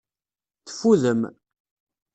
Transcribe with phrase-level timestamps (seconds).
[0.65, 1.21] Teffudem.